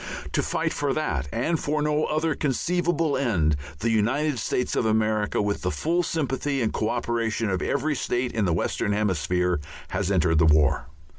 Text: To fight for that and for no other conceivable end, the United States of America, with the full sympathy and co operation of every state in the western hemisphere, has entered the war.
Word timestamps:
To 0.31 0.41
fight 0.41 0.73
for 0.73 0.93
that 0.95 1.27
and 1.31 1.59
for 1.59 1.79
no 1.83 2.05
other 2.05 2.33
conceivable 2.33 3.15
end, 3.15 3.55
the 3.81 3.91
United 3.91 4.39
States 4.39 4.75
of 4.75 4.83
America, 4.83 5.43
with 5.43 5.61
the 5.61 5.69
full 5.69 6.01
sympathy 6.01 6.59
and 6.59 6.73
co 6.73 6.89
operation 6.89 7.51
of 7.51 7.61
every 7.61 7.95
state 7.95 8.31
in 8.31 8.45
the 8.45 8.53
western 8.53 8.93
hemisphere, 8.93 9.59
has 9.89 10.09
entered 10.09 10.39
the 10.39 10.47
war. 10.47 10.87